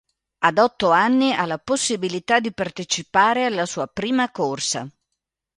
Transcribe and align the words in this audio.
Ad 0.47 0.57
otto 0.57 0.89
anni 0.89 1.31
ha 1.31 1.45
la 1.45 1.59
possibilità 1.59 2.39
di 2.39 2.51
partecipare 2.51 3.45
alla 3.45 3.67
sua 3.67 3.85
prima 3.85 4.31
corsa. 4.31 4.89